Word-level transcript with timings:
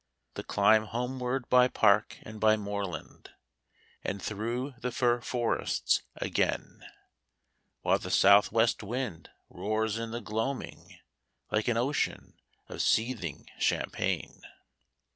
The 0.33 0.43
climb 0.43 0.85
homeward 0.85 1.47
by 1.47 1.67
park 1.67 2.17
and 2.23 2.39
by 2.39 2.57
moorland, 2.57 3.29
And 4.03 4.19
through 4.19 4.73
the 4.79 4.91
fir 4.91 5.21
forests 5.21 6.01
again, 6.15 6.83
While 7.81 7.99
the 7.99 8.09
south 8.09 8.51
west 8.51 8.81
wind 8.81 9.29
roars 9.47 9.99
in 9.99 10.09
the 10.09 10.19
gloaming, 10.19 10.97
Like 11.51 11.67
an 11.67 11.77
ocean 11.77 12.33
of 12.67 12.81
seething 12.81 13.45
champagne. 13.59 14.41